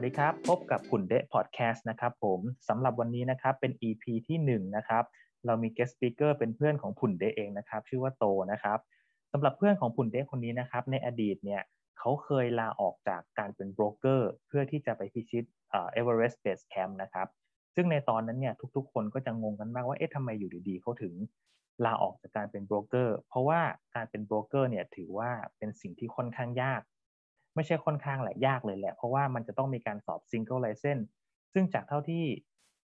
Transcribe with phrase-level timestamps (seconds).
[0.00, 5.04] สวัสดีครับ พบกับขุนเดะพอดแคสต์นะครับผมสำหรับวันนี้นะครับเป็น EP ที่1นะครับ
[5.46, 8.78] เรามี guest speaker เป็นเพื่อนของผุนเดะเองนะครับชื่อว่าโตนะครับ
[9.32, 11.62] สำหรับเพื่อนของผุนเดะคนนี้นะครับในอดีตเนี่ย
[11.98, 17.28] เขาเคยลาออกจากการเป็นโบรกเกอร์เพื่อที่จะไปพิชิตเอ่อ Everest Base Camp นะครับ
[17.74, 21.14] ซึ่งในตอนนั้นเนี่ยทุกๆ คนก็จะงงกันมากว่าเอ๊ะทำไมอยู่ดีๆเขาถึง
[21.84, 23.60] ลาออกจากการเป็นโบรกเกอร์เพราะว่า
[23.94, 26.82] การเป็นโบรกเกอร์เนี่ยถือว่าเป็นสิ่งที่ค่อนข้างยาก
[27.54, 31.04] ไม่ใช่ค่อนข้างแหละยากเลยแหละ เพราะว่ามันจะต้องมีการสอบ Single License
[31.52, 32.24] ซึ่งจากเท่าที่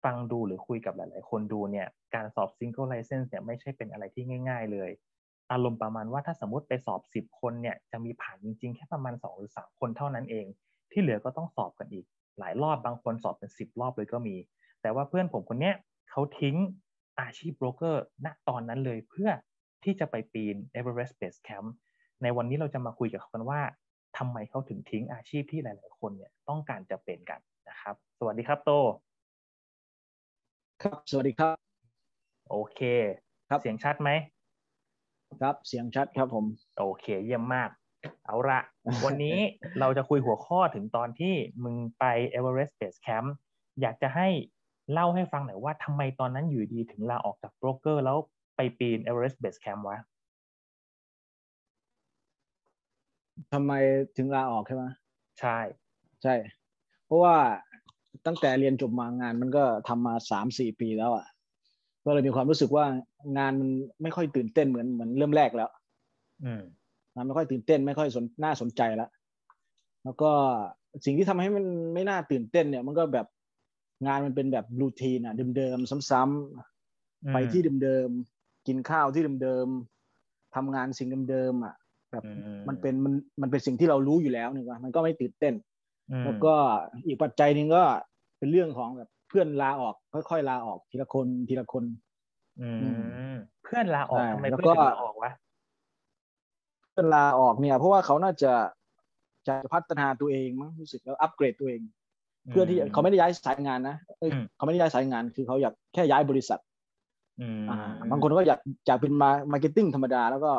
[0.04, 4.90] ฟังดูหรือคุยกับหลาย ๆ คนดูเนี่ยการสอบ Single License เนี่ยไม่ใช่เป็นอะไรที่ง่าย ๆ เลย
[5.52, 10.46] อารมณ์ประมาณว่าถ้าสมมติไปสอบ 10 คนเนี่ยจะมีผ่านจริง ๆ แค่ประมาณ 2 หรือ 3 คนเท่านั้นเอง
[10.92, 12.04] ที่เหลือก็ต้องสอบกันอีก
[12.38, 14.36] หลายรอบบางคนสอบเป็น 10 รอบเลยก็มี
[14.82, 15.74] แต่ว่าเพื่อนผมคนเนี้ย
[16.10, 16.56] เขาทิ้ง
[17.20, 19.30] อาชีพโบรกเกอร์ณตอนนั้นเลยเพื่อ
[19.84, 21.68] ที่จะไปปีน Everest Base Camp
[22.22, 23.60] ในวันนี้เราจะมาคุยกับเขากันว่า
[24.18, 28.72] ทำไมเขาถึงทิ้งอาชีพที่หลาย ๆ คนเนี่ยต้องการจะเป็นกันนะครับ สวัสดีครับโต
[30.82, 31.56] ครับ สวัสดีครับ
[32.50, 32.80] โอเค
[33.48, 34.10] ครับเสียงชัดไหม
[35.40, 36.44] ครับเสียงชัดครับผม
[36.78, 37.70] โอเคเยี่ยมมาก
[38.26, 38.60] เอาละ
[39.04, 39.38] วันนี้
[39.80, 42.04] เราจะคุยหัวข้อถึงตอนที่มึงไป
[42.38, 43.28] Everest Base Camp
[43.80, 44.28] อยากจะให้
[44.92, 48.18] เล่าให้ฟังหน่อยว่าทำไมตอนนั้นอยู่ดีถึงลาออกจากโบรกเกอร์แล้ว
[48.56, 49.98] ไปปีน Everest Base Camp วะ
[53.52, 53.72] ทำไม
[54.16, 54.84] ถึงลาออกใช่ไหม
[55.40, 55.58] ใช่
[56.22, 56.34] ใช่
[57.06, 57.36] เพราะว่า
[58.26, 61.26] ตั้งแต่เรียนจบมางานมันก็ทำมาสามสี่ปีแล้วอะ
[62.04, 62.84] ก็เลยมีความรู้สึกว่า
[63.38, 63.68] งานมัน
[64.02, 65.70] ไม่ค่อยตื่นเต้นเหมือนเหมือนเริ่มแรกแล้ว
[66.44, 66.62] อืม
[67.14, 69.10] งานไม่ค่อยตื่นเต้นไม่ค่อยสนน่าสนใจแล้ว
[70.04, 70.30] แล้วก็
[71.04, 73.26] สิ่งที่ทำให้มันไม่น่าตื่นเต้นเนี่ย มันก็แบบ
[74.06, 81.74] งานมันเป็นแบบรูทีนอะเดิมๆซ้ำๆไปที่เดิมๆกินข้าวที่เดิมๆทำงานสิ่งเดิมๆอะ
[82.16, 85.54] แบบอืมมันเป็นมันมันเป็นสิ่งที่เรารู้อยู่แล้วนี่ว่ามันก็ไม่ตื่นเต้น
[86.10, 86.54] อืมแล้วก็
[87.06, 87.82] อีกปัจจัยหนึ่งก็
[88.38, 89.94] เป็นเรื่องของแบบเพื่อนลาออก
[90.30, 91.84] ค่อยๆลาออกทีละคนทีละคน
[92.60, 92.88] อืมอื
[93.34, 95.32] มเพื่อนลาออกใช่ทำไมแล้วเพื่อนก็ถึงลาออกวะ
[96.90, 98.52] เพื่อนลาออกเนี่ย เพราะว่าเขาน่าจะ
[99.46, 101.80] จะพัฒนาตัวเองมั้งรู้สึกแล้วอัปเกรดตัวเอง
[102.50, 106.60] เพื่อที่เขาไม่ได้ย้ายสายงานนะเอ้ยอืมเขาไม่ได้ย้ายสายงานคือเขาอยากแค่ย้ายบริษัท
[107.40, 107.78] อืมอ่า
[108.10, 110.52] บางคนก็อยากอยากเป็นมา marketing ธรรมดาแล้วก็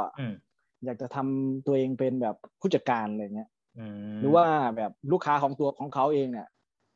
[0.80, 4.46] อืมอยากจะทำตัวเองเป็นแบบผู้จัดการอะไรเงี้ยอืมหรือว่า
[4.78, 6.48] แบบลูกค้าของตัวของเขาเองเนี่ย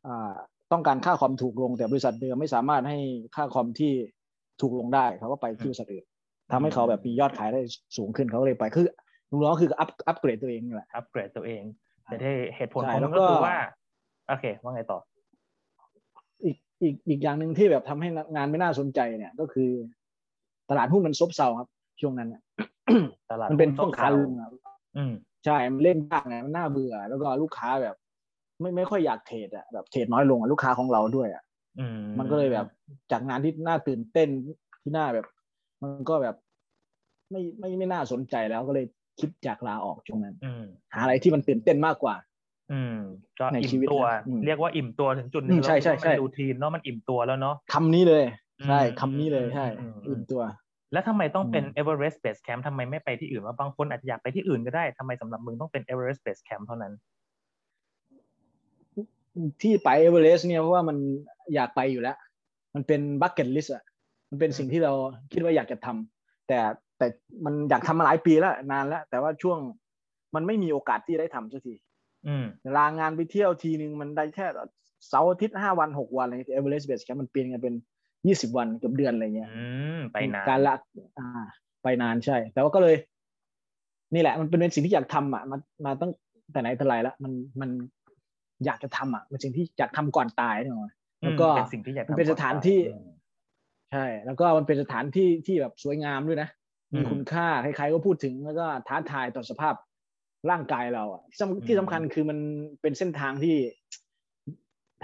[0.06, 0.32] อ่า
[0.72, 2.98] ต้องการค่าคอมถูกลงแต่บริษัทเดิมไม่สามารถให้
[3.36, 3.92] ค่าคอมที่
[4.60, 6.04] ถูกลงได้เขาก็ไปที่บริษัทอื่น
[6.52, 7.60] ทำให้เขาแบบมียอดขายได้
[7.96, 8.86] สูงขึ้นเขาก็เลยไปคือ
[9.30, 11.62] ลุงน้องคืออัพอัพเกรดตัวเองนี่แหละอัปเกรดตัวเอง
[12.04, 13.56] แต่ที่เหตุผลใช่ของแล้มันวก็ก็คือว่า
[14.28, 14.98] โอเคว่าไงต่อ
[16.44, 19.70] อีกอีกอีกอย่างหนึ่งที่แบบทำให้งานไม่น่าสนใจเนี่ยก็คือ
[20.70, 21.68] ตลาดหุ้นมันซบเซาครับ
[22.00, 22.42] ช่วงนั้นน่ะ
[23.30, 24.48] ตลาดมันเป็นหุ้ช่วงขาลงอะ
[24.96, 25.12] อืม
[25.44, 27.96] ใช่มันเล่นยากไงมันน่าเบื่อ แล้วก็ลูกค้าแบบ
[28.60, 31.42] ไม่ไม่ค่อยอยากเทรดอะแบบเทรดน้อยลงอะลูกค้าของเราด้วยอะ
[31.80, 32.66] อืมมันก็เลยแบบ
[33.12, 34.28] จากงานที่น่าตื่นเต้น
[34.82, 35.26] ที่น่าแบบ
[35.82, 36.36] มันก็แบบ
[37.30, 38.86] ไม่ไม่ไม่น่าสนใจแล้วก็เลย
[39.20, 40.64] คิดจากลาออกช่วงนั้นอืม
[40.94, 42.14] หาอะไรที่มันตื่นเต้นมากกว่า
[42.72, 42.96] อืม
[43.38, 48.24] ก็ในอิ่ชีมวิตตัวนะอืมเรียกว่าอิ่มตัวถึงจุดหนึอืงมใช่ใช่ใช่แล้วมันรูทีนเนาะมันอิ่มตัวแล้วเนาะคำนี้เลย
[48.68, 50.42] ใช่อืมคำนี้เลยใช่อืมอืมอื่นตัว
[50.92, 56.92] แล้วทำไมต้องเป็นอืม Everest Base Camp ทำไมไม่ไปที่อื่นว่าบางคนอาจจะอยากไปที่อื่นก็ได้ทำไมสำหรับมึงต้องเป็น Everest Base Camp เท่านั้น
[59.62, 60.96] ที่ไปเอเวอเรสต์เนี่ยเพราะว่ามัน
[61.54, 62.16] อยากไปอยู่แล้ว
[62.74, 63.84] มันเป็น bucket list อะ
[64.30, 64.92] มันเป็นสิ่งที่เรา
[65.32, 66.58] คิดว่าอยากจะทำแต่
[66.98, 67.06] แต่
[67.44, 69.58] มันอยากทำมาหลายปีแล้วนานแล้ว แต่ว่าช่วง
[70.34, 71.74] มันไม่มีโอกาสที่ได้ทำสักที
[72.26, 72.44] อืม
[72.76, 74.46] ลางานไปเที่ยวทีนึงมันได้แค่
[75.08, 77.74] เสาร์อาทิตย์ห้าวันหกวันอะไรเงี้ย Everest Base Camp มันเดินกันเป็น
[78.26, 79.64] ยี่สิบวันเกือบเดือนอะไรเงี้ยอื
[79.98, 80.74] มไปนานการละ
[81.18, 81.26] อ่า
[81.82, 82.96] ไปนานใช่ แต่ว่าก็เลย
[84.14, 86.12] นี่แหละ มันเป็นสิ่งที่อยากทำอะมามาตั้ง
[86.52, 87.70] แต่ไหนแต่ไรแล้วมันมัน
[88.64, 90.88] อยากจะทำอะมันสิ่งที่อยากทำก่อนตายเนี่ยหรอ
[91.22, 93.08] แล้วก็อืมเป็นสิ่งที่อยากมันทำเป็นสถานที่อืม
[93.92, 96.48] ใช่ แล้วก็มันเป็นสถานที่ที่แบบสวยงามด้วยนะ
[96.92, 97.46] อืมมีคุณค่า
[97.76, 99.74] ใครๆก็พูดถึงแล้วก็ท้าทายต่อสภาพ
[100.50, 102.38] ร่างกายเราอะที่สำที่สำคัญคือมัน
[102.82, 103.56] เป็นเส้นทางที่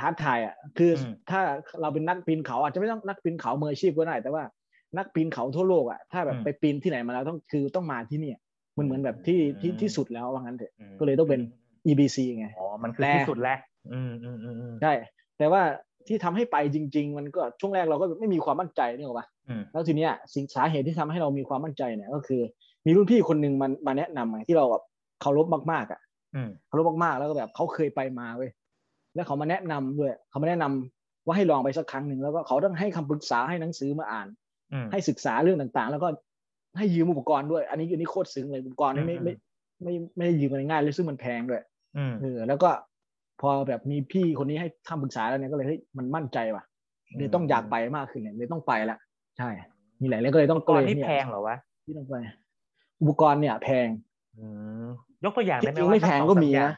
[0.00, 1.40] ท้าทายอะคืออมถ้า
[1.80, 4.44] เราเป็นนักปีนเขาอาจจะไม่ต้องนักปีนเขามืออาชีพก็ได้ แต่ว่า
[4.96, 8.38] นักปีนเขาทั่วโลกอะถ้าแบบไปปีนที่ไหนมาแล้วต้องคือต้องมาที่เนี่ย
[8.76, 11.40] มันเหมือนแบบที่ที่ที่สุดแล้วว่างั้นเถอะอืมก็เลยต้องเป็น
[11.86, 13.58] EBC ไงอ๋อมันคือแต่ที่สุดแล้ว
[13.92, 14.92] อืมอืมอืมอืมใช่
[15.38, 15.62] แต่ว่า
[16.06, 22.42] ที่ทำให้ไปจริง ๆ มันก็ช่วงแรกเราก็ไม่มีความมั่นใจนี่หรอกปะอืมแล้วทีเนี้ยสิ่งสาเหตุที่ทำให้เรามีความมั่นใจเนี่ยก็คือ
[22.86, 24.82] มีรุ่นพี่คนหนึ่งมันมาแนะนำไงที่เราแบบ
[25.20, 26.00] เคารพมากๆอะ
[26.34, 28.50] อืมเคารพมากๆแล้วก็แบบเขาเคยไปมาเว้ย
[29.18, 34.28] แล้วเขามาแนะนำด้วยเขามาแนะนำว่าให้ลองไปสักครั้งหนึ่งแล้วก็เขาต้องให้คำปรึกษาให้หนังสือมาอ่าน
[34.72, 36.08] อืมให้ศึกษาเรื่องต่างๆ แล้วก็
[36.78, 39.34] ให้ยืมอุปกรณ์ด้วย อันนี้อันนี้โคตรซึ้งเลยอุปกรณ์นี่ไม่อืมไม่
[39.82, 41.62] ไม่ไม่ได้ยืมกันง่ายๆเลยซึ่งมันแพงด้วย
[41.96, 42.70] อืมเออแล้วก็
[43.40, 46.64] พอแบบมีพี่คนนี้ให้คำปรึกษาแล้วเนี่ยก็เลยเฮ้ยมันมั่นใจว่ะ
[47.16, 48.96] เลยต้องอยากไปมากขึ้นเนี่ยเลยต้องไปละ
[49.38, 49.50] ใช่
[50.00, 52.14] นี่แหละเลยก็เลยต้องก่อนเลยนี่เนี่ยแพงเหรอวะที่ต้องไป
[53.00, 53.88] อุปกรณ์เนี่ย แพง
[54.38, 54.46] อื
[54.84, 54.88] ม
[55.24, 56.72] ยกตัวอย่างจได้ไหมริงๆว่าไม่แพงสัก็สอมีสาอย่านะ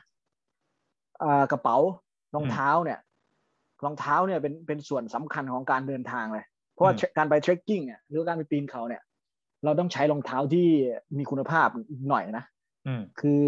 [1.23, 1.77] อ่ากระเป๋า
[2.35, 2.99] รองเท้าเนี่ย
[3.85, 9.03] รองเท้าเนี่ยเป็นเป็นส่วนสำคัญของการเดินทางเลย เพราะว่าการไปเทรคกิ้งเนี่ยหรือการไปปีนเขาเนี่ย
[9.65, 10.67] เราต้องใช้รองเท้าที่
[11.19, 11.69] มีคุณภาพ
[12.09, 12.45] หน่อยนะ
[12.87, 13.45] อืมคือ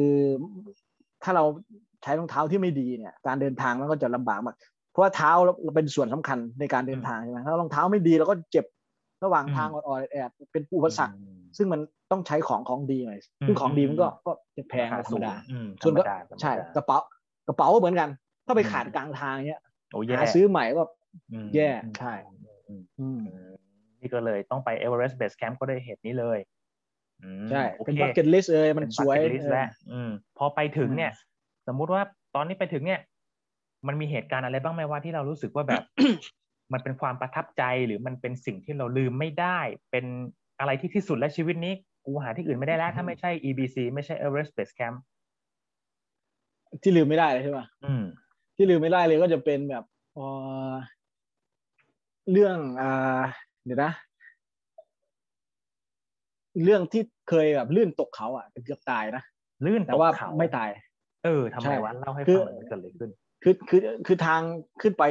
[1.22, 1.44] ถ้าเรา
[2.02, 4.56] ใช้รองเท้าที่ไม่ดีเนี่ย การเดินทางมันก็จะลำบากมาก
[4.90, 8.64] เพราะว่าเท้าเราเป็นส่วนสำคัญในการเดินทางใช่ไหมถ้ารองเท้าไม่ดีเราก็เจ็บ
[9.24, 11.14] ระหว่างทางออดๆแอดๆเป็นอุปสรรค
[11.56, 11.80] ซึ่งมัน
[12.10, 16.98] ต้องใช้ของของดีหน่อยซึ่งของดีมันก็ก็จะแพงราคาธรรสูมงดาอืมส่วนก็ธรรมดาธรรมดาใช่กระเป๋า
[17.46, 18.08] กระเป๋าก็เหมือนกัน
[18.46, 19.62] ถ้าไปอืมขาดกลางทางเนี้ย
[19.92, 20.82] โอ้แย่หาซื้อใหม่ก็
[21.32, 22.14] อืมแย่อืมใช่
[22.68, 23.50] อืมอืมอืม
[24.00, 26.38] นี่ก็เลยต้องไป Everest Base Camp ก็ได้เหตุนี้เลย
[27.22, 31.12] อืมใช่โอเคเป็น bucket list เอยมันเป็นสวย bucket list เออแล้วอืมพอไปถึงอืมเนี่ย
[31.66, 32.02] สมมุติว่า
[32.34, 33.00] ตอนนี้ไปถึงเนี่ย
[33.86, 35.82] มันมีเหตุการณ์อะไรบ้างไหมว่าที่เรารู้สึกว่าแบบ
[36.72, 39.60] มันเป็นความประทับใจหรือมันเป็นสิ่งที่เราลืมไม่ได้
[39.90, 40.04] เป็น
[40.60, 41.72] อะไรที่ที่สุดและชีวิตนี้
[42.06, 44.96] กูหาที่อื่นไม่ได้แล้ว ถ้าไม่ใช่ EBC ไม่ใช่ Everest Base Camp
[46.82, 48.04] ที่ลืมไม่ได้เลยใช่ป่ะอืม
[48.62, 50.26] ที่ลืมไม่ได้เลยก็จะเป็นแบบเอ่
[50.70, 50.72] อ
[52.32, 53.22] เรื่องอ่า
[53.64, 53.92] เดี๋ยวนะ
[56.64, 59.22] เรื่องที่เคยแบบลื่นตกเขาอะเกือบตายนะ
[59.66, 60.70] ลื่นแต่ตกว่าเขาไม่ตาย
[61.24, 63.10] เออทำไมใช่วะเล่าให้คืฟัองหน่อยมันเกิดอะไรขึ้น
[63.42, 64.40] คือคือคือทาง
[64.82, 65.02] ขึ้นไป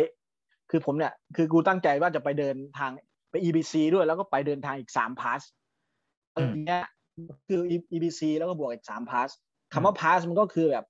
[0.69, 2.91] คือผมเนี่ย คือกูตั้งใจว่าจะไปเดินทาง
[3.31, 5.41] ไป EBC ด้วยแล้วก็ไปเดินทางอีกสามพาส
[6.37, 6.83] อืมอันเนี้ย
[7.47, 7.61] คือ
[7.93, 10.85] EBC แล้วก็บวกอีกสามพาสอืมคำว่าพาสมันก็คือแบบ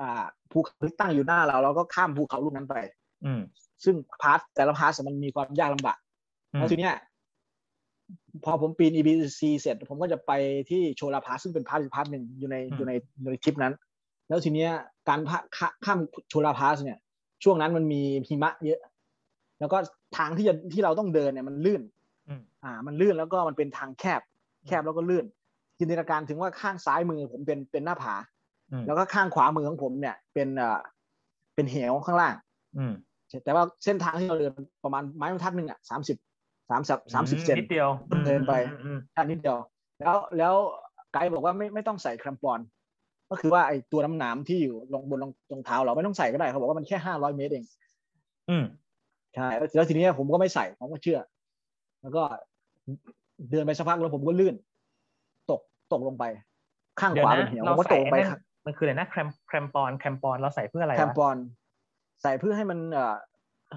[0.00, 2.74] อ่าภูเขาที่ตั้งอยู่หน้าเราเราก็ข้ามภูเขาลูกนั้นไป
[3.24, 3.40] อืม
[3.84, 5.98] ซึ่งพาสแต่ละพาสมันมีความยากลำบาก
[6.52, 6.94] อืมแล้วทีเนี้ย
[8.44, 10.32] พอผมปีน EBC เสร็จ ผมก็จะไป
[10.70, 13.74] ที่โชลาพาสซึ่งเป็นพาสอีกพาสหนึ่งอยู่ในอยู่ในอยู่ในทริปนั้น
[14.28, 14.70] แล้วทีเนี้ย
[15.08, 15.98] การพาข้าข้าม
[16.28, 16.98] โชลาพาสเนี่ย
[17.44, 18.80] ช่วงนั้นมันมีหิมะเยอะ
[19.60, 19.78] แล้วก็
[20.16, 21.82] ทางที่จะที่เราต้องเดินเนี่ยมันลื่น
[22.28, 24.20] อืมอ่า มันลื่นแล้วก็มันเป็นทางแคบ
[24.66, 25.24] แคบแล้วก็ลื่น
[25.78, 28.33] จินตนาการถึงว่าข้างซ้ายมือผมเป็นเป็นหน้าผาอืม
[28.86, 30.80] แล้วก็ข้างขวามือของผมเนี่ย เป็นเอ่อ
[31.54, 32.34] เป็นเหวข้างล่าง
[32.78, 32.92] อืม
[33.44, 34.52] แต่ว่าเส้นทางที่เราเดิน
[34.84, 36.16] ประมาณไม้บรรทัดหนึ่งอะสามสิบ
[36.70, 37.88] สามสิบสามสิบเซนนิดเดียว
[38.26, 39.58] เดินไปอืมอืมแค่นิดเดียว
[40.00, 40.54] แล้วแล้ว
[41.12, 42.60] ไกด์บอกว่าไม่ไม่ต้องใส่แครมปอน
[43.30, 47.64] ก็คือว่าไอ้ตัวน้ำหนามที่อยู่ลงบนรองรองเท้าเราไม่ต้องใส่ก็ได้เขาบอกว่ามันแค่ห้าร้อยเมตรเอง
[48.50, 48.64] อืม
[49.34, 51.18] ใช่แล้วแล้วทีนี้ผมก็ไม่ใส่ผมก็เชื่อ
[52.02, 52.22] แล้วก็
[53.50, 54.54] เดินไปสักพักแล้วผมก็ลื่น
[55.50, 55.60] ตก
[55.92, 56.24] ตกลงไป
[57.00, 61.36] ข้างเดี๋ยขววานะเป็นเหวผเรามก็ตใส่กลงไปไอ้นั่น มันคืออะไรนะแครมแครมปอนแครมปอนเราใส่เพื่ออะไรแครมวะปอน
[62.22, 63.16] ใส่เพื่อให้มันเอ่อ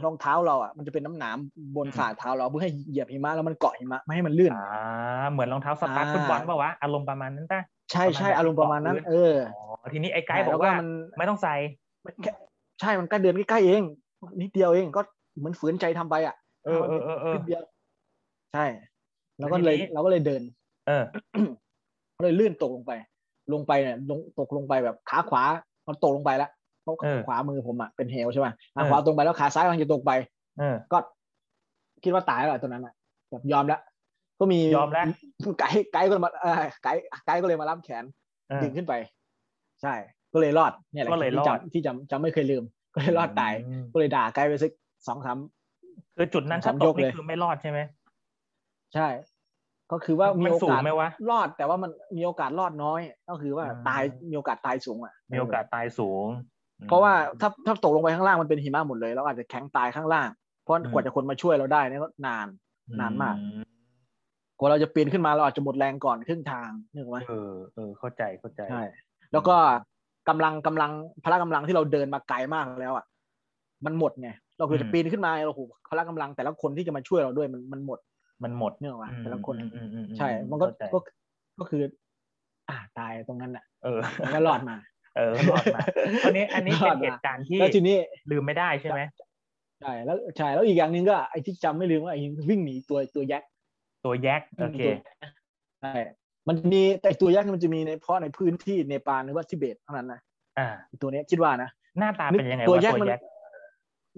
[0.06, 1.38] รองเท้าเราอะมันจะเป็นน้ำหนาม
[1.76, 7.62] บนอืมฝ่าเท้าเราเพื่อให้เหยียบหิมะแล้วมันเกาะหิมะไม่ให้มันลื่นอ่าเหมือนรองเท้าสตาร์ทอ่าฟุตบอลป่าวะอารมณ์ประมาณนั้นป่ะ
[7.92, 11.56] ใช่ใช่ประมาณแบบอารมณ์ประมาณนั้นเกาะพื้นเอออ๋อทีนี้ไอ้ไกด์ใช่บอกว่าแล้วก็มันไม่ต้องใส่
[12.06, 12.32] มันแค่
[12.82, 13.84] ใช่มันใกล้เดินใกล้ๆเอง
[14.42, 15.02] นิดเดียวเองก็
[15.38, 16.36] เหมือนฝืนใจทำไปอะ
[16.66, 17.64] เออเออเออเออนิดเดียว
[18.54, 18.66] ใช่
[19.38, 20.42] แล้วก็แล้วทีเลยนี้เราก็เลยเดิน
[20.88, 21.04] เออ
[22.18, 22.92] ก็เลยลื่นตกลงไป
[23.54, 25.44] ลงไปเนี่ยลงตกลงไปแบบขาขวา
[25.88, 26.50] มันตกลงไปแล้ว
[26.84, 30.12] เพราะเออขวามือผมอะเป็นเหวใช่ไหมขาเออขวาตรงไปแล้วขาซ้ายกำลังจะตกไป
[30.60, 30.98] เออก็
[32.04, 32.94] คิดว่าตายแล้วอะตอนนั้นอะ
[33.30, 33.82] แบบยอมแล้ว
[34.40, 35.04] ก็มียอมแล้ว
[35.60, 38.04] ไกด์ไกด์ก็มาเออไกด์ไกด์ก็เลยมารับแขน
[38.50, 38.94] เออดึงขึ้นไป
[39.82, 39.94] ใช่
[40.34, 42.64] ก็เลยรอดเนี่ยแหละก็เลยที่รอดจำที่จำจำไม่เคยลืม
[42.94, 44.72] ก็เลยรอดตายอืมก็เลยด่าไกด์ไปสัก
[45.08, 45.38] สองสาม
[46.16, 47.80] คือจุดนั้นถ้าสามตยกกนี่เลยคือไม่รอดใช่ไหม
[48.94, 49.08] ใช่
[49.92, 56.26] ก็คือว่ามีมันโอสูงกาสไหมวะรอดแต่ว่ามันมีโอกาสรอดน้อย ก็คือว่าอืมตายมีโอกาสตายสูงอะมีโอกาสตายสูง
[56.88, 60.28] เพราะว่าถ้าถ้าตกลงไปข้างล่างมันเป็นหิมะหมดเลยเราอาจจะแข็งตายข้างล่าง
[60.64, 62.48] เพราะอืมกว่าจะคนมาช่วยเราได้เนี่ยก็นาน
[63.00, 63.60] นานมากอื
[64.60, 68.84] กว่าเราจะปีนขึ้นมาเราอาจจะหมดแรงก่อนครึ่งทางนึกไหมเออเออเข้าใจเข้าใจใช่
[69.34, 69.56] แล้วก็
[70.30, 70.92] กำลังกำลัง
[71.24, 73.06] พละกำลังที่เราเดินมาไกลมากแล้วอะ
[73.86, 78.00] มันหมดไงเราคือจะปีนขึ้นมาเราโหพละกำลังแต่ละคนที่จะมาช่วยเราด้วยมันมันหมด
[78.44, 81.00] มันหมดเนื่องว่าอืมแต่ละคนอืมอืมอืมใช่ มันก็เข้าใจก็
[81.60, 81.82] ก็คือ
[82.70, 84.76] อ่าตายตรงนั้นอะ เออแล้วก็รอดมา
[85.18, 85.82] เออรอดมา
[86.26, 87.96] อันนี้อันนี้รเป็อนดมาเหตุการณ์ที่แล้วทีนี้
[88.32, 89.02] ลืมไม่ได้ใช่ไหม
[89.82, 93.50] ใช่แล้วใช่แล้วอีกอย่างหนึ่งก็ไอ้ที่จำไม่ลืมว่าไอ้วิ่งหนีตัวตัวยักษ์
[94.06, 94.82] ตัวแยกโอเค
[95.82, 95.94] ใช่
[96.48, 100.20] มันจะมีแต่ตัวยักษ์มันจะมีในเพราะในพื้นที่เนปาลหรือว่าทิเบตเท่านั้นนะ
[100.60, 100.68] อ่า
[101.02, 103.22] ตัวเนี้ยคิดว่านะหน้าตาเป็นยังไงตัววะยักษ์ตัวมันแยก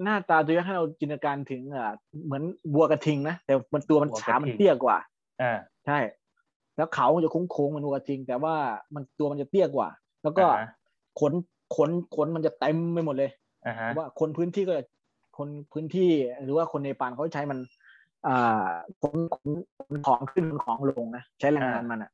[0.03, 1.91] หน้าตาตัวยักษ์ให้เราจินตนาการถึงอ่า
[2.25, 2.43] เหมือน
[2.75, 4.97] วัวกระทิงนะแต่มันตัวมันวัวกระขาทิงมันเตี้ยกว่า
[5.41, 5.99] อ่าใช่
[6.77, 8.55] แล้วเขามันจะโค้งๆเหมันวัวกระทิง แต่ว่า
[8.95, 9.89] มันตัวมันจะเตี้ยกว่า
[10.23, 10.69] แล้วก็อ่าฮะ
[11.19, 11.33] ขน
[11.75, 13.31] ขนขนมันจะเต็มไปหมดเลย
[13.65, 14.83] อ่าฮะเพราะว่าคนพื้นที่ก็จะ
[15.37, 16.09] คนพื้นที่
[16.43, 17.59] หรือว่าคนเนปาลเขาใช้มัน
[18.27, 18.67] อ่า
[19.01, 22.11] ขนขนขนของขึ้นขนของลงนะใช้แรงงานมันอะ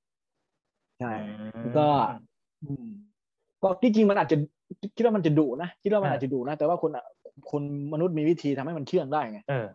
[0.99, 1.11] ใช่
[1.59, 1.87] แล้วก็
[2.63, 2.87] อืม
[3.61, 4.37] ก็ที่จริงมันอาจจะ
[4.95, 7.05] คิดว่ามันจะดุนะคิดว่ามันอ่าอาจจะดุนะ แต่ว่าคนอะ
[7.51, 9.67] คนมนุษย์มีวิธีทำให้มันเชื่องได้ไงเออ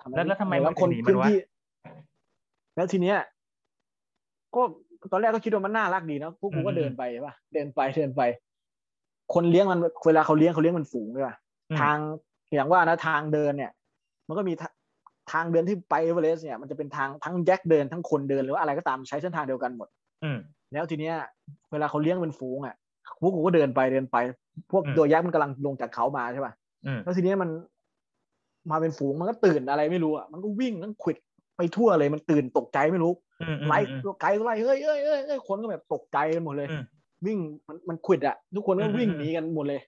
[0.00, 1.38] ทำให้แล้วแล้วทำไมต่มันคนถึงหนีมันพื้นวะที่
[2.76, 3.18] แล้วทีเนี้ย
[4.54, 4.62] ก็
[5.12, 8.22] ตอนแรกก็คิดว่ามันน่ารักดีนะพวกกูก็อืมเดินไปป่ะเดินไปเดินไป
[9.34, 11.34] คนเลี้ยงมันเวลาเขาเลี้ยงเขาเลี้ยงมันฝูงด้วยป่ะ
[11.70, 11.96] อืมทาง
[12.54, 13.70] อย่างว่านะทางเดินเนี่ย
[14.28, 14.68] มันก็มีทา
[15.32, 19.88] ทางเดินที่ไปเอเวอเรสต์เนี่ยมันจะเป็นทางทั้งแจ็คเดินทั้งคนเดินหรือว่าอะไรก็ตามใช้เส้นทางเดียวกันหมด
[20.24, 20.38] อืม
[20.72, 21.14] แล้วทีเนี้ย
[21.72, 22.74] เวลาเขาเลี้ยงเป็นฝูงอะ
[23.20, 24.16] พวกกูก็เดินไปเดินไป
[24.70, 26.61] พวกอืมตัวยักษ์มันกำลังลงจากเขามาใช่ป่ะอืม
[27.04, 27.50] แล้วทีเนี้ยมัน
[28.70, 31.16] มาเป็นฝูงมันก็ตื่นอะไรไม่รู้อะมันก็วิ่งทั้งขวิด
[31.56, 33.12] ไปทั่วเลยมันตื่นตกใจไม่รู้
[33.42, 36.82] อืมอืมไล่อืมไกลก็ไล่เฮ้ยเฮ้ยเฮ้ยเฮ้ยคนก็แบบตกใจกันหมดเลยอืม
[37.26, 39.80] วิ่งมันมันขวิดอะ ทุกคนก็อืมวิ่งอืมหนีกันหมดเลย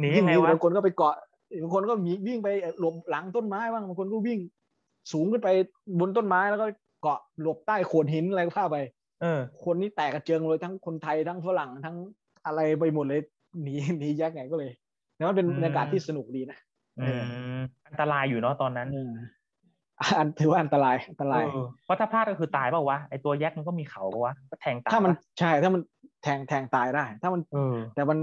[0.00, 1.14] หนีวิ่ยังไงวะบางคนก็ไปเกาะ
[1.62, 2.48] บางคนก็มีวิ่งไป
[2.80, 4.38] หลบหลังต้นไม้บ้างบางคนก็วิ่ง
[5.12, 5.48] สูงขึ้นไป
[6.00, 6.66] บนต้นไม้แล้วก็
[7.02, 8.76] เกาะหลบใต้โขดหินอะไรก็พาไป
[9.22, 11.96] เออ คนนี้แตกกระเจิงเลยทั้งคนไทยทั้งฝรั่งทั้ง
[12.46, 13.20] อะไรไปหมดเลย
[13.62, 14.70] หนีหนีแยกไงก็เลย
[15.22, 16.58] แต่ว่าเป็นอืมบรรยากาศที่สนุกดีนะ
[17.00, 17.22] อืม
[17.86, 19.12] อันตรายอยู่เนาะตอนนั้นเออ
[20.18, 25.82] อันถือว่าอันตรายอันตรายเออเพราะถ้าพลาดก็คือตายเปล่าวะไอตัวแยกมันก็มีเขาปะวะก็แทงตายถ้ามันปะใช่ถ้ามัน
[26.22, 28.18] แทงแทงตายได้ ถ้ามันเออแต่มัน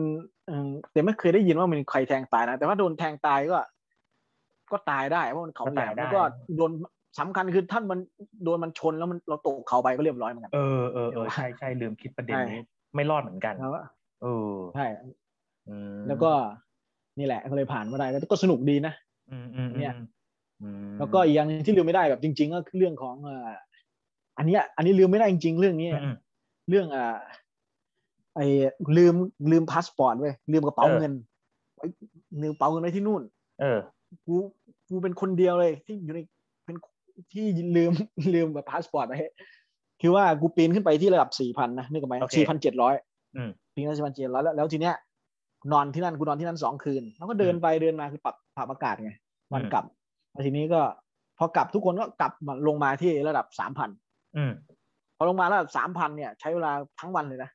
[0.48, 3.58] เออแต่ไม่เคยได้ยินว่ามันมีใครแทงตายนะแต่ว่าโดนแทงตายก็
[4.72, 6.22] ก็ตายได้เพราะมันเขาแหลมแล้วก็
[6.58, 6.72] โดน
[7.20, 8.00] สำคัญคือท่านมัน
[8.44, 12.60] โดนมันชนแล้วมันเราตกเขาไปก็เรียบร้อยเหมือนกันเออเออเออใช่ใช่ลืมคิดประเด็นนี้
[12.96, 13.82] ไม่รอดเหมือนกันแล้วก็
[14.22, 14.86] เออใช่
[15.70, 16.32] อืมแล้วก็
[17.20, 18.94] นี่แหละก็เลยผ่านมาได้แล้วก็สนุกดีนะ
[19.32, 19.94] อืมอืมเนี่ย
[20.62, 23.50] อืมแล้วก็อีกอย่างหนึงที่ลืมไม่ได้แบบจริง ๆ ก็คือเรื่องของเอ่อ
[24.38, 26.16] อันเนี้ยอันนี้ลืมไม่ได้จริง ๆ เรื่องนี้อืมอืม
[26.70, 27.16] เรื่องอ่า
[28.36, 28.48] ไอ้
[28.98, 29.16] ลืม
[29.52, 31.14] ลืมพาสปอร์ตเว้ยลืมกระเป๋าเออเงิน
[31.76, 31.86] ไว้
[32.42, 33.22] ลืมกระเป๋าเงินไว้ที่นู่น
[33.62, 33.80] เออ
[34.26, 34.36] กู
[34.90, 36.20] กูเป็นคนเดียวเลย ที่อยู่ใน
[36.66, 36.76] เป็น
[37.34, 37.46] ที่
[37.78, 37.92] ลืม
[38.34, 39.18] ลืมแบบพาสปอร์ตไว้
[40.02, 42.94] คือว่ากูปีนขึ้นไปที่ระดับสี่พันนะนึกออกไหมโอเคสี่พันเจ็ดร้อย
[43.36, 44.96] อืมปีนขึ้นสี่พันเจ็ดร้อยแล้วแล้วทีเนี้ย
[45.72, 49.12] นอนที่นั่นกูนอนที่นั่นสองคืน แล้วก็เดินไปเดินมาคือปรับปรับอากาศไง
[49.54, 49.86] วันอืมกลับ
[50.32, 50.82] แล้วทีนี้ก็
[51.38, 53.90] พอกลับทุกคนก็กลับมาลงมาที่ระดับสามพัน
[54.38, 54.52] อืม
[55.18, 57.52] พอลงมาระดับสามพันเนี่ย ใช้เวลาทั้งวันเลยนะ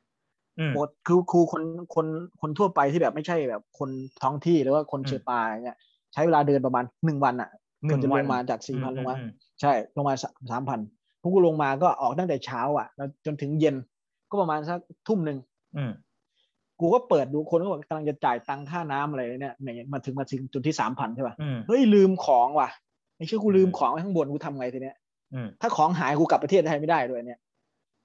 [0.58, 1.62] อืมปกติคือครูคน
[1.94, 2.06] คน
[2.40, 3.90] คนทั่วไปที่แบบไม่ใช่แบบ คน
[4.22, 5.78] ท้องที่หรือว่าคนอืมเชอปาอย่างเงี้ย
[6.12, 7.50] ใช้เวลาเดินประมาณหนึ่งวันอะ
[7.86, 9.28] หนึ่งก่อจะลงมาจากสี่พันลงมาอือ
[9.60, 10.14] ใช่ ลงมา
[10.50, 10.80] สามพัน
[11.20, 13.76] พวกกูลงมาก็ออกตั้งแต่เช้าอะแล้วจนถึงเย็น
[14.30, 15.38] ก็ประมาณสักทุ่มหนึ่ง
[15.76, 15.92] อืม
[16.80, 22.68] กูก็เปิดดูคนก็บอกกำลังจะจ่ายตังค่าน้ำอะไรเนี่ยเนี่ยมาถึงมาถึงจุดที่สามพันใช่ป่ะอืมเฮ้ยลืมของว่ะ
[23.16, 24.96] ไอ้เชี่ยกูลืมอืมของไว้ข้างบนกูทำไงทีเนี้ย
[25.34, 27.38] อืมถ้าของหายกูกลับประเทศไทยไม่ได้ด้วยเนี่ย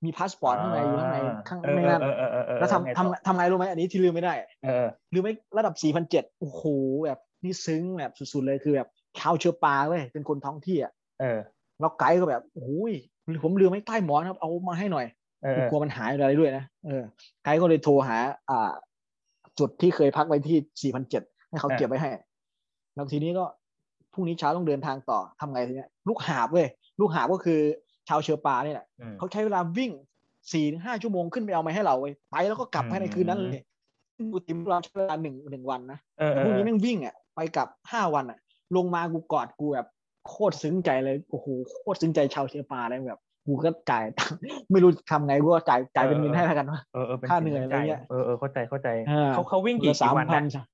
[0.05, 1.17] มีพาสปอร์ตข้างในอยู่ข้างใน
[1.49, 4.33] ข้างเออไม่นั่นเออเออเออเออแล้วไงทำต่อทำทำไงรู้ไหมอันนี้ที่ลืมไม่ได้
[4.65, 6.63] เออลืมไม่ระดับสี่พันเจ็ดโอ้โห
[7.05, 8.87] แบบนี่ซึ้งแบบสุดๆเลยคือแบบ
[9.19, 11.39] ชาวเชื้อปลาเว้ยเป็นคนท้องที่อะเออ
[11.79, 12.93] แล้วไกด์ก็แบบโอ้ย
[13.43, 15.18] ผมลืมไม่ใต้หมอนครับเอามาให้หน่อยเออเออ
[15.69, 17.03] กลัวมันหายอะไรด้วยนะเออ
[17.43, 18.17] ไกด์ก็เลยโทรหา
[18.49, 18.71] อ่า
[19.59, 22.09] จุดที่เคยพักไว้ที่สี่พันเจ็ดให้เขาเก็บไว้ให้
[22.95, 23.45] แล้วทีนี้ก็
[24.13, 26.67] พรุ่งนี้เช้าต้องเดินทางต่อทำไงทีเนี้ยลูกหาบเว้ย
[26.99, 27.59] ลูกหาบก็คือ
[28.07, 29.91] ชาวเชื้อปลาเนี่ยแหละอืมเขาใช้เวลาวิ่ง
[30.51, 33.63] สี่ถึงห้าชั่วโมงขึ้นไปเอามาให้เราเว้ยไปแล้วก็กลับอืมภายในคืนนั้นเลย
[34.33, 38.39] กูติมเราใช้เวลาหนึ่งหนึ่งวันนะเออเอแต่อพรุ่งนี้เออแม่งวิ่งอะไปกลับห้าวันอะ
[38.75, 39.87] ลงมากูกอดกูแบบ
[40.27, 44.37] โคตรซึ้งใจเลยโอ้โหโคตรซึ้งใจชาวเชื้อปลาเลยแบบ กูก็จ่ายตังค์
[44.71, 50.65] ไม่รู้ทำไงกูก็จ่ายจ่ายเป็นเงินให้แล้วกันวะเออเออเป็นค่าเหนื่อยอะไรเงี้ยเออเออเข้าใจเข้าใจอ่าเขาเขาวิ่งกี่สากี่มวันพันนะ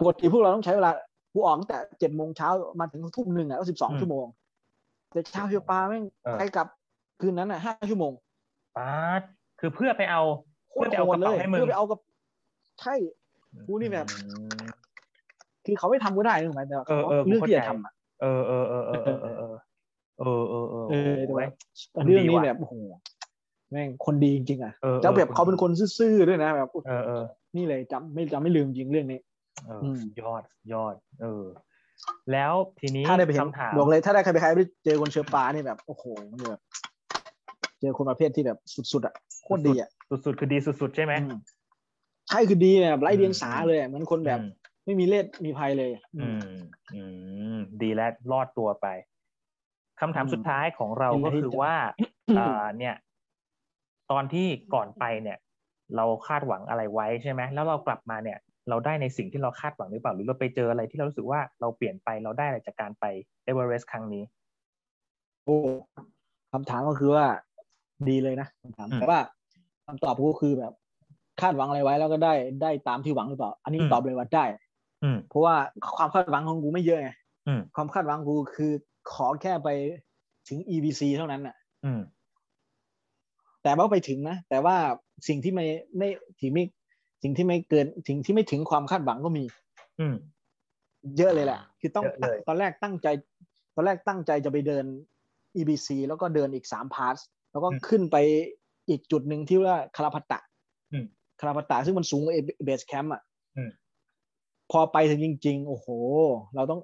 [0.00, 0.90] ปกติพวกเราต้องใช้เวลา
[1.32, 2.48] กูออกตั้งแต่เจ็ดโมงเช้า
[2.80, 4.26] มาถึงทุ่มหนึ่งอะก็สิบสองชั่วโมง
[5.12, 6.04] แต่ชาวเชื้อปลาแม่ง
[6.38, 6.66] ไปกลับ
[7.20, 8.12] คืนนั้นอะห้าชั่วโมง
[8.76, 9.22] ป้าด
[9.60, 10.22] คือเพื่อไปเอา
[10.70, 11.98] โคตรเพื่อไปเอาโหดเลยกระเป๋าให้มึงเพื่อไปเอากับ
[12.80, 12.94] ใช่
[13.66, 14.64] กูนี่แบบอืม
[15.66, 17.92] คือเขาไม่ทำก็ได้ถูกไหมแต่ว่าเออเออเรื่องที่เข้าใจจะทำอะ
[18.22, 19.33] เออเออเออเออ
[20.20, 21.48] เออเออเออเออเออเออเออแต่โอ้ว่าย
[21.94, 22.74] คนเรื่องนี้ดีว่ะแบบโอ้โห
[23.70, 27.22] แม่งคนดีจริงๆอะเออแล้วแบบเออเขาเป็นคนซื่อๆด้วยนะแบบเออเออ
[27.56, 29.18] นี่เลยจำไม่จำไม่ลืมจริงเรื่องนี้
[29.66, 30.42] เอออืมยอด
[30.72, 31.44] ยอด เออ
[32.32, 36.60] แล้วทีนี้ถ้าได้ไปเห็นคำถามบอกเลยถ้าได้ใครไปใครไปเจอคนเชื้อปลานี่แบบโอ้โหมันแบบ
[37.80, 38.58] เจอคนประเภทที่แบบ
[38.92, 41.36] สุดๆอะโคตรดีอะสุดๆคือดีสุดๆใช่ไหมอืม
[42.28, 44.48] ใช่คือดีแบบไร้เดียงสาเลยอะเหมือนคนแบบอืม
[44.84, 46.40] ไม่มีเล่ห์มีภัยเลย อืม
[46.94, 47.02] อื
[47.54, 48.86] ม ดีแล้วรอดตัวไป
[50.00, 51.76] คำถามอืมสุดท้ายของเราเป็นก็อะไรที่คือจะว่า
[52.38, 52.94] อ่าเนี่ย
[54.10, 55.38] ตอนที่ก่อนไปเนี่ย
[55.96, 63.04] เราคาดหวังอะไรไว้ใช่ไหมแล้วเรากลับมาเนี่ย เราได้ในสิ่งที่เราคาดหวังหรือเปล่า หรือเราไปเจออะไรที่เรารู้สึกว่าเราเปลี่ยนไปเราได้อะไรจากการไป
[63.44, 64.22] เอเวอเรสต์ครั้งนี้
[65.44, 65.56] โอ้
[66.52, 67.26] คำถามก็คือว่า
[68.08, 69.20] ดีเลยนะคำถามอืมแต่ว่า
[69.86, 70.72] คำตอบก็คือแบบ
[71.40, 74.44] คาดหวังอะไรไว้แล้วก็ได้ได้ตามที่หวังหรือเปล่า อันนี้อืมตอบเลยว่าได้
[75.02, 75.54] อืมเพราะว่า
[75.96, 77.10] ความคาดหวังของกูไม่เยอะไง
[77.48, 78.72] อืมความคาดหวังกูคือ
[79.12, 79.68] ขอแค่ไป
[80.48, 82.00] ถึง EVC เท่านั้นน่ะอืม
[83.62, 84.76] แต่ว่าไปถึงนะ แต่ว่า
[85.28, 86.08] สิ่งที่ไม่ไม่
[86.38, 86.64] ที่ไม่
[87.22, 89.44] สิ่งที่ไม่เกินสิ่งที่ไม่ถึงความคาดหวังก็มี
[90.00, 90.14] อืม
[91.16, 93.08] เยอะเลยแหละ คือต้องเยอะเลยตอนแรกตั้งใจ
[93.74, 94.84] ตอนแรกตั้งใจจะไปเดิน
[95.56, 97.16] EBC แล้วก็เดินอีกสามพาร์ท
[97.52, 98.16] แล้วก็ขึ้นไป
[98.88, 100.38] อีกจุดหนึ่งที่ว่ากาลาปัตตาร์
[100.92, 101.04] อืม
[101.40, 103.22] กาลาปัตตาร์ซึ่งมันสูงกว่า base camp อะ
[103.56, 103.70] อืม
[104.70, 105.86] พอไปถึงจริง ๆ โอ้โห
[106.54, 106.80] เราต้อง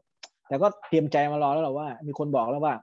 [0.51, 2.75] แต่ก็เตรียมใจมารอแล้วแหละว่า มีคนบอกแล้วว่า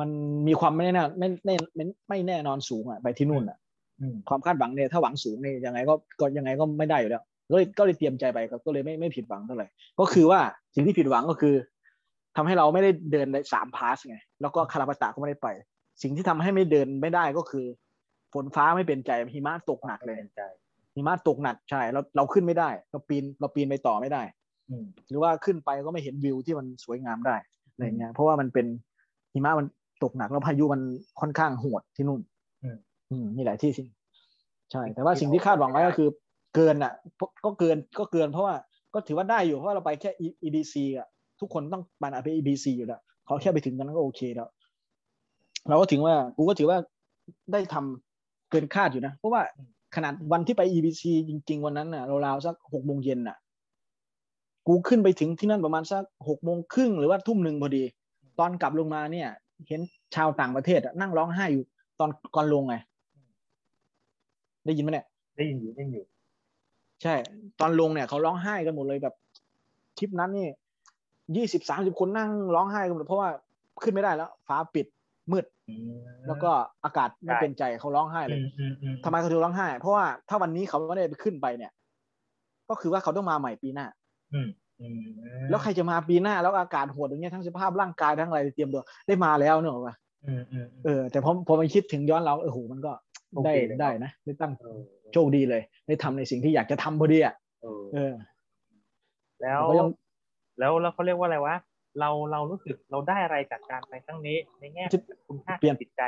[0.00, 0.08] มัน
[0.48, 3.58] มีความไม่แน่ไม่ไม่ไม่ไม่แน่นอนสูงอะไปที่นู่นอะ
[4.00, 9.66] อืมความคาดหวังเนี่ยถ้าหวังสูงเนี่ยยังไงก็ก็ยังไงก็ไม่ได้อยู่แล้วก็เลยก็เลยเตรียมใจไปก็ก็เลยไม่ไม่ผิดหวังเท่าไหร่
[10.00, 10.40] ก็คือว่า
[10.74, 11.54] สิ่งที่ผิดหวังก็คือ
[12.36, 15.48] ทำให้เราไม่ได้เดินได้สามพาสไงแล้วก็คาราบาตะก็ไม่ได้ไป
[16.02, 17.66] สิ่งที่ทำให้ไม่เดินไม่ได้ก็คือ
[18.34, 20.42] ฝนฟ้าไม่เป็นใจหิมะตกหนักเลยเป็นใจ
[20.94, 24.43] หิมะตกหนักใช่เราเราขึ้นไม่ได้ เราปีนเราปีนไปต่อไม่ได้อืม
[25.08, 27.36] หรือว่าขึ้นไปก็ไม่เห็นวิวที่มันสวยงามได้
[27.72, 28.66] อะไรเงี้ยเพราะว่ามันเป็น
[29.32, 29.66] หิมะมัน
[30.02, 30.80] ตกหนักแล้วพายุมัน
[31.20, 32.20] ค่อนข้างโหดที่นู่น
[32.62, 32.76] อืม
[33.10, 33.88] อืมนี่แหละที่สิ่ง
[34.70, 36.08] ใช่ แต่ว่าสิ่งที่คาดหวังไว้ก็คือ
[36.54, 36.92] เกินอะ
[37.44, 38.54] ก็เกินก็เกินเพราะว่า
[38.94, 40.10] ก็ถือว่าได้อยู่เพราะว่าเราไปแค่
[40.44, 41.08] EDC อะ
[41.40, 44.48] ทุกคนต้องมาไป EDC อยู่แล้วเขาแค่ไปถึงกันก็โอเคแล้ว
[45.68, 46.78] เราก็ถึงว่ากูก็ถือว่า
[47.52, 49.42] ได้ทำเกินคาดอยู่นะ เพราะว่า
[49.96, 53.36] ขนาดวันที่ไป EBC จริง ๆ วันนั้นน่ะราวๆสักหกโมงเย็นน่ะ
[54.66, 57.82] กูขึ้นไปถึงที่นั่นประมาณสักหกโมงครึ่งหรือว่าทุ่มหนึ่งพอดี
[58.38, 59.28] ตอนกลับลงมาเนี่ย
[59.68, 59.80] เห็น
[60.14, 61.64] ชาวต่างประเทศอะนั่งร้องไห้อยู่
[62.00, 62.76] ตอนก่อนลงไง
[64.66, 65.06] ได้ยินไหมเนี่ย
[65.36, 66.06] ได้ยินอยู่ได้ยินอยู่
[67.02, 67.14] ใช่
[67.60, 69.14] ตอนลงเนี่ยเขาร้องไห้กันหมดเลยแบบ
[69.98, 70.48] ทริปนั้นนี่
[71.36, 73.30] ยี่สิบสามสิบคนนั่งร้องไห้กันหมดเพราะว่า
[73.82, 74.86] ขึ้นไม่ได้แล้ว ฟ้าปิด
[75.32, 75.92] มืดอืม
[76.26, 76.50] แล้วก็
[76.84, 81.72] อากาศไม่เป็นใจเขาร้องไห้เลอืยมอืมอืมทำไมเขาถึงร้องไห้ เพราะว่าถ้าวันนี้เขาไม่ได้ไปขึ้นไปเนี่ย
[82.68, 84.03] ก็คือว่าเขาต้องมาใหม่ปีหน้าอืมอืม
[85.50, 89.94] แล้วใครจะมาปีหน้าแล้วอากาศโหดอย่างเงี้ยทั้งสภาพร่างกายทั้งอะไรเตรียมตัวได้มาแล้วเนอะวะ
[90.26, 92.92] อืมอืมเออ แต่พอพอมาคิดถึงย้อนเราเออโหมันก็
[93.34, 94.80] โอเคได้เลยได้นะได้ตั้งเออ
[95.12, 98.14] โชคดีเลย ได้ทำในสิ่งที่อยากจะทำพอดีอะเออเออ
[99.42, 99.88] แล้วก็ยัง
[100.58, 101.56] แล้วแล้วเขาเรียกว่าอะไรวะ
[102.00, 106.02] เราเรารู้สึกเราได้อะไรจากการไปครั้งนี้ ในแง่จะคุณค่าเปลี่ยนจิตใจ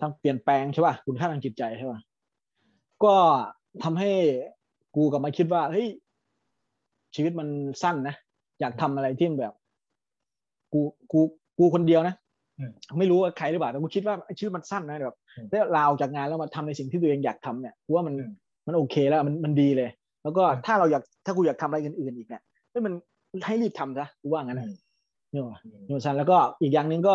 [0.00, 2.00] ทั้งเปลี่ยนแปลงใช่ป่ะคุณค่าทางจิตใจใช่ป่ะ
[3.04, 3.14] ก็
[3.84, 4.10] ทำให้
[4.96, 5.88] กูกลับมาคิดว่าเฮ้ย
[7.14, 7.48] ชีวิตมัน
[7.82, 8.14] สั้นนะ
[8.60, 9.54] อยากทำอะไรที่มันแบบ
[10.72, 10.80] กู
[11.12, 11.20] กู
[11.58, 12.14] กูคนเดียวนะ
[12.58, 18.32] อืมไม่รู้ว่าใครหรือเปล่าแต่กูคิดว่าชีวิตมันสั้นนะแบบอืมได้ลาออกจากงานแล้วมาทำในสิ่งที่ตัวเองอยากทำเนี่ยกูว่ามันอืม
[18.66, 19.90] มันโอเคแล้วมันมันดีเลย
[20.22, 22.92] แล้วก็อืมถ้าเราอยากถ้ากูอยากทำอะไรอื่นๆอีกเนี่ยเฮ้ยมัน
[23.46, 24.76] ให้รีบทำซะกูว่างั้นนะอืม
[25.30, 27.14] เนี่ยว่ะอืมโยซันแล้วก็อีกอย่างหนึ่งก็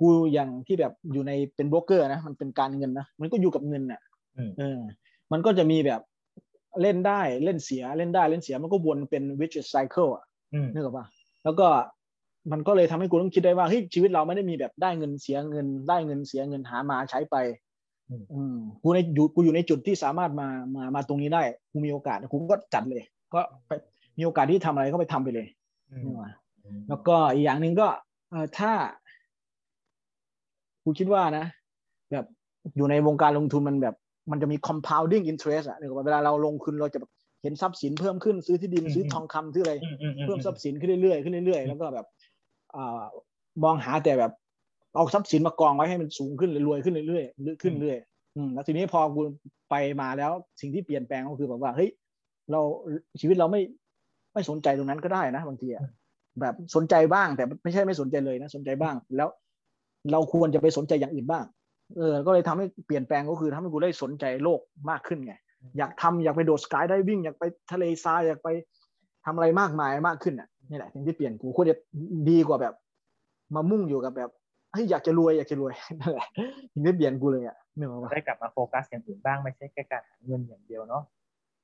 [0.00, 4.00] กูอย่างที่แบบอยู่ในเป็นโบรกเกอร์นะมันเป็นการเงินนะมันก็อยู่กับเงินน่ะ
[4.36, 4.78] อืมเออ
[5.32, 6.00] มันก็จะมีแบบ
[6.82, 11.06] เล่นได้เล่นเสียเล่นได้เล่นเสียมันก็วนเป็น vicious cycle อะอืมนึกออกปะ
[11.44, 11.68] แล้วก็
[12.52, 17.36] มันก็เลยทำให้กูต้องคิดได้ว่าเฮ้ยชีวิตเราไม่ได้มีแบบได้เงินเสียเงิน ได้เงินเสียเงินหามาใช้ไป
[18.32, 23.02] อืมกูในอยู่กูอยู่ในจุดที่สามารถมามามาตรงนี้ได้กูมีโอกาสกูก็จัดเลย
[23.34, 23.70] ก็ไป
[24.18, 25.46] มีโอกาสที่ทำอะไรก็ไปทำไปเลย
[25.90, 26.30] อืมนี่ว่า
[26.88, 27.88] แล้วก็อีกอย่างหนึ่งก็
[28.30, 28.72] เอ่อถ้า
[30.84, 31.46] กูคิดว่านะ
[32.10, 32.24] แบบ
[32.76, 33.94] อยู่ในวงการลงทุนมันแบบ
[34.30, 37.10] มันจะมี compounding interest อะเดี๋ยวเวลาเราลงทุนเราจะแบบ
[37.42, 42.06] เห็นทรัพย์สินเพิ่มขึ้นซื้อที่ดินอืมซื้อทองคำซื้ออะไรอืมอืมอืมเพิ่มทรัพย์สินขึ้นเรื่อยๆขึ้นเรื่อยๆแล้วก็แบบ
[42.76, 43.02] อ่า
[43.64, 44.32] มองหาแต่แบบ
[44.94, 49.20] เอาทรัพย์สินมากองไว้ให้มันสูงขึ้นรวยขึ้นเรื่อยๆขึ้นเรื่อยๆอืมแล้วทีนี้พอกู
[49.70, 51.90] ไปมาแล้วสิ่งที่เปลี่ยนแปลงก็คือแบบว่าเฮ้ย
[52.50, 52.60] เรา
[53.20, 53.60] ชีวิตเราไม่
[54.34, 55.82] ไม่สนใจตรงนั้นก็ได้นะบางทีอะ
[56.40, 59.28] แบบสนใจบ้างแต่ไม่ใช่ไม่สนใจเลยนะ สนใจบ้างแล้ว
[60.12, 61.44] เราควรจะไปสนใจอย่างอื่นบ้าง
[61.94, 65.34] เออก็เลยทำให้เปลี่ยนแปลงก็คือทำให้กูได้สนใจโลกมากขึ้นไง
[65.78, 68.48] อยากทำอยากไปโดดสกายไดวิ่งอยากไปทะเลทรายอยากไป
[69.24, 71.76] ทำอะไรมากมายมากขึ้นอะนี่แหละสิ่งที่เปลี่ยนกูควรจะ
[72.30, 72.74] ดีกว่าแบบ
[73.54, 74.30] มามุ่งอยู่กับแบบ
[74.72, 76.26] เฮ้ยอยากจะรวยอยากจะรวยนั่นแหละ
[76.72, 81.02] สิ่งที่เปลี่ยนกูเลยอะนึกออกปะได้กลับมาโฟกัสอย่างอื่นบ้างไม่ใช่แค่การหาเงินอย่างเดียวเนาะ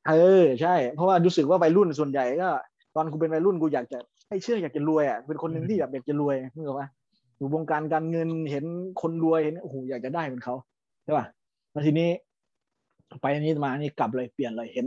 [0.08, 2.48] เออใช่ เพราะว่ารู้สึกว่าวัยรุ่นส่วนใหญ่ก็
[2.94, 6.88] ตอนกูเป็นวัยรุ่นกูอยากจะให้เชื่ออยากจะรวยอะเป็นคนหนึ่งที่แบบอยากจะรวยนึกออกปะ
[7.42, 8.64] อยู่วงการการเงินเห็น
[9.00, 10.54] คนรวยเห็นโอ้โหอยากจะได้เหมือนเขา
[11.04, 11.26] ใช่ป่ะ
[11.72, 12.08] แล้วทีนี้
[13.20, 14.86] ไปอันนี้มานี่กลับเลยเปลี่ยนเลยเห็น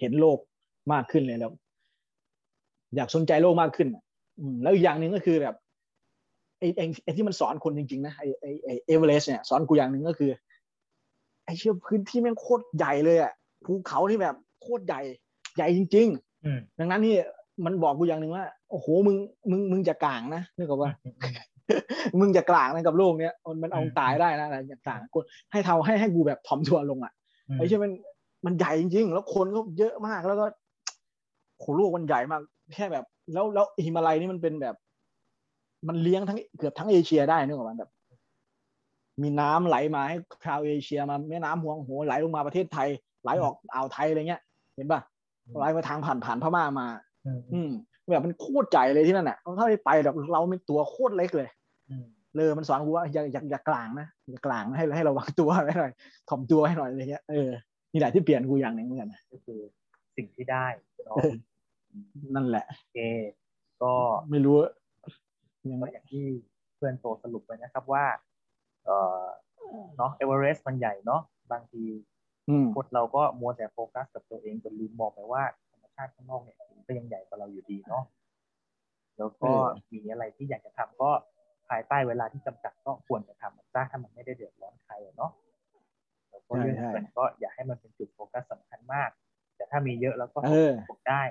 [0.00, 0.38] เห็นโลก
[0.92, 1.52] มากขึ้นเลยแล้ว
[2.96, 4.02] อยากสนใจโลกมากขึ้นอะ
[4.38, 5.54] อืมแล้วอีกอย่างหนึ่งก็คือแบบ
[6.58, 10.30] ไอ้ไอ้ไอ้ที่มันสอนคนจริงๆนะไอ้ไอ้ไอ้เอเวอเรสต์เนี่ยสอนกูอย่างหนึ่งก็คือ
[11.44, 13.32] ไอ้เชื่อพื้นที่แม่งโคตรใหญ่เลยอะ
[13.64, 15.00] ภูเขาที่แบบโคตรใหญ่
[15.56, 16.08] ใหญ่จริง
[16.44, 17.16] อืมๆดังนั้นนี่
[17.64, 19.16] มันบอกกูอย่างหนึ่งว่า โอ้โหมึง
[19.50, 20.90] มึงมึงจะกลางนะนึกออกว่า
[21.70, 25.18] อืมอืมมึงจะกลางนะกับโลกเนี้ยมันมันเอาอืมตายได้นะอะไรอย่างต่างกู
[25.52, 27.12] ให้เท่าให้ให้กูแบบถ่อมตัวลงอะ
[27.54, 27.92] ไอ้เชื่อมัน
[28.46, 30.46] มันใหญ่จริงๆ แล้วคนก็เยอะมากแล้วก็
[31.58, 32.40] โหโลกมันใหญ่มาก
[32.74, 34.76] แค่แบบ แล้วแล้วฮิมาลัยนี่มันเป็นแบบ
[35.88, 37.90] มันเลี้ยงทั้งเกือบทั้งเอเชียได้นึกออกไหมแบบ
[39.22, 42.88] มีน้ำไหลมาให้ชาวเอเชียมาแม่น้ำหวงโหไหลลงมาประเทศไทย
[43.22, 44.40] ไหลออกอ่าวไทยอะไรเงี้ย
[44.74, 45.00] เห็นป่ะ
[45.58, 46.86] ไหลมาทางผ่านผ่านพม่ามา
[47.26, 47.70] อืมอืม
[48.12, 51.55] แบบมันโคตรใหญ่เลยที่นั่นอะถ้าไม่ไปแบบเราเป็นตัวโคตรเล็กเลยอืม
[52.34, 55.92] เลยมันสอนกูว่าอย่าอย่าอย่ากลางนะอย่ากลางนะให้ให้ระวังตัวไว้หน่อย
[56.28, 57.50] ถ่อมตัวให้หน่อยอะไรเงี้ยเออ
[57.92, 59.60] นี่แหละที่เปลี่ยนกูอย่างหนึ่งเหมือนกันนะก็คือ
[60.16, 60.66] สิ่งที่ได้
[61.04, 61.16] เนาะ
[62.34, 62.98] นั่นแหละโอเค
[63.82, 63.92] ก็
[64.30, 64.56] ไม่รู้
[65.70, 66.24] ยังก็ไงอย่างที่
[66.76, 68.04] เพื่อนโตสรุปไปนะครับว่า
[68.84, 69.24] เออ
[69.96, 71.22] เนาะเอเวอเรสต์มันใหญ่เนาะ
[71.52, 71.84] บางที
[72.48, 78.04] อืมคนเราก็มัวแต่โฟกัสกับตัวเองจนลืมมองไปว่าธรรมชาติข้างนอกเนี่ยมันก็ยังใหญ่กว่าเราอยู่ดีเนาะ
[79.18, 79.50] แล้วก็
[79.92, 81.10] มีอะไรที่อยากจะทำก็
[81.68, 85.32] ภายใต้เวลาที่จำกัดก็ควรจะทำมันซะถ้ามันไม่ได้เดือดร้อนใครอะเนาะ
[86.30, 89.10] แล้วก็เรื่องเงินก็อย่าให้มันเป็นจุดโฟกัสสำคัญมาก
[89.56, 91.22] แต่ถ้ามีเยอะแล้วก็เออผมได้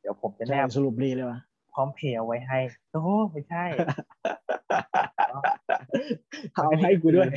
[0.00, 1.38] เดี๋ยวผมจะแนใช่บสรุปดีเลยวะ
[1.72, 2.58] พร้อมเพย์เอาไว้ให้
[2.90, 3.64] โอ้ไม่ใช่
[6.54, 7.28] เอาให้กูด้วย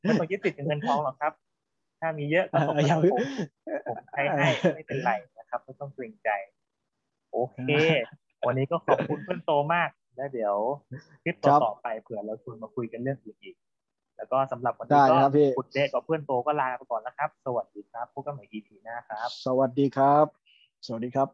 [0.00, 1.32] ไม่ต้องยึดติดกับเงินทองหรอกครับ
[2.00, 3.20] ถ้ามีเยอะก็ส่งเอออย่ามาให้ผม
[3.86, 6.30] ผมใช้ให้ไม่เป็นไรนะครับไม่ต้องเกรงใจ
[7.32, 7.58] โอเค
[8.46, 9.88] วันนี้ก็ขอบคุณเพื่อนโตมาก
[10.20, 10.56] แล้วเดี๋ยว
[11.24, 13.56] คลิปครับต่อๆไปเผื่อเราชวนมาคุยกันเรื่องอื่นอีก
[14.16, 20.26] แล้วก็สำหรับวันได้นี้ก็ครับพี่คุณเดชกับเพื่อนโตก็ลาไปก่อนนะครับ สวัสดีครับพบกันใหม่ EP หน้าครับ สวัสดีครับ
[20.86, 21.28] สวัสดีครับ